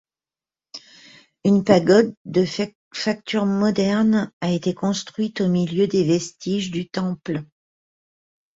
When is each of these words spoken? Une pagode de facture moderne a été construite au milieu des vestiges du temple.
Une 1.45 1.63
pagode 1.63 2.15
de 2.25 2.43
facture 2.91 3.45
moderne 3.45 4.31
a 4.41 4.49
été 4.51 4.73
construite 4.73 5.41
au 5.41 5.47
milieu 5.47 5.85
des 5.85 6.03
vestiges 6.03 6.71
du 6.71 6.89
temple. 6.89 7.43